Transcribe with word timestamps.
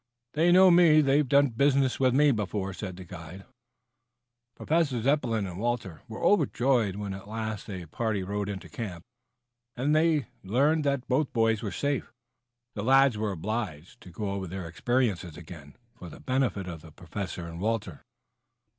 They 0.33 0.51
know 0.51 0.71
me. 0.71 0.99
They've 1.01 1.29
done 1.29 1.49
business 1.49 1.99
with 1.99 2.11
me 2.15 2.31
before." 2.31 2.73
Professor 2.73 3.43
Zepplin 4.99 5.45
and 5.45 5.59
Walter 5.59 6.01
were 6.07 6.23
overjoyed 6.23 6.95
when 6.95 7.13
at 7.13 7.27
last 7.27 7.67
the 7.67 7.85
party 7.85 8.23
rode 8.23 8.49
into 8.49 8.67
camp 8.67 9.03
and 9.75 9.95
they 9.95 10.25
learned 10.43 10.85
that 10.85 11.07
both 11.07 11.31
boys 11.33 11.61
were 11.61 11.69
safe. 11.71 12.11
The 12.73 12.81
lads 12.83 13.15
were 13.15 13.31
obliged 13.31 14.01
to 14.01 14.09
go 14.09 14.27
all 14.29 14.37
over 14.37 14.47
their 14.47 14.67
experiences 14.67 15.37
again 15.37 15.77
for 15.93 16.09
the 16.09 16.19
benefit 16.19 16.67
of 16.67 16.81
the 16.81 16.91
Professor 16.91 17.45
and 17.45 17.59
Walter. 17.61 18.01